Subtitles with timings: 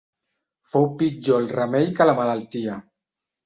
[0.71, 2.83] Fou pitjor el remei que la malaltia.